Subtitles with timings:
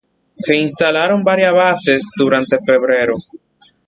[0.33, 3.13] Se instalaron varias bases durante febrero.